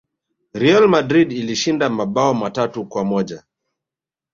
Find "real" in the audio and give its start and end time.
0.53-0.87